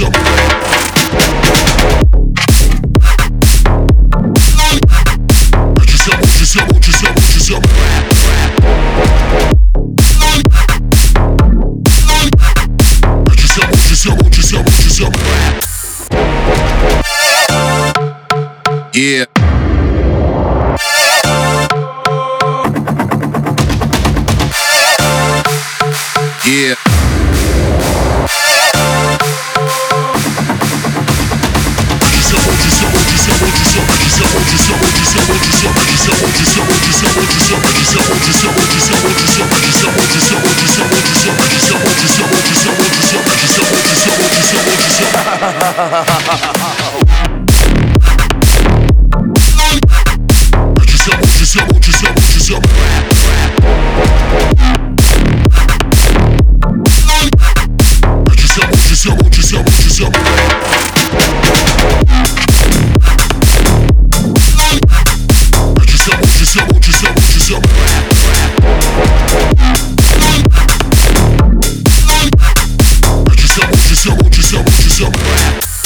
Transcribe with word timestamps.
Yeah. 0.00 0.69
te 13.96 14.08
vou, 14.08 14.16
te 14.30 14.56
amo, 14.56 14.64
te 14.64 15.04
amo. 15.04 15.12
Yeah. 18.94 19.26
Yeah. 26.44 26.99
Chama, 59.00 59.30
chama, 59.30 59.64
chama. 59.90 60.79
just 73.90 74.06
know, 74.06 74.16
just 74.28 74.54
know, 74.54 74.62
just 74.62 75.00
know. 75.00 75.79